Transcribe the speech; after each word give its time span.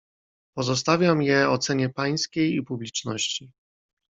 "Pozostawiam 0.55 1.21
je 1.21 1.49
ocenie 1.49 1.89
pańskiej 1.89 2.55
i 2.55 2.63
publiczności." 2.63 3.51